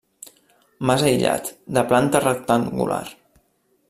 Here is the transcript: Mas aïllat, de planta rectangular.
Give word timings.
Mas 0.91 1.03
aïllat, 1.09 1.51
de 1.77 1.83
planta 1.91 2.21
rectangular. 2.27 3.03